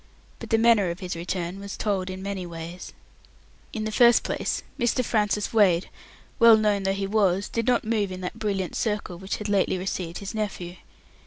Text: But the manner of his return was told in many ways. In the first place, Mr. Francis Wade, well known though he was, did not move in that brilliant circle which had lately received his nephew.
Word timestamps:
But 0.39 0.49
the 0.49 0.57
manner 0.57 0.89
of 0.89 0.99
his 0.99 1.15
return 1.15 1.59
was 1.59 1.77
told 1.77 2.09
in 2.09 2.23
many 2.23 2.43
ways. 2.43 2.91
In 3.71 3.83
the 3.83 3.91
first 3.91 4.23
place, 4.23 4.63
Mr. 4.79 5.05
Francis 5.05 5.53
Wade, 5.53 5.89
well 6.39 6.57
known 6.57 6.81
though 6.81 6.91
he 6.93 7.05
was, 7.05 7.47
did 7.47 7.67
not 7.67 7.83
move 7.83 8.11
in 8.11 8.21
that 8.21 8.39
brilliant 8.39 8.75
circle 8.75 9.17
which 9.19 9.37
had 9.37 9.47
lately 9.47 9.77
received 9.77 10.17
his 10.17 10.33
nephew. 10.33 10.77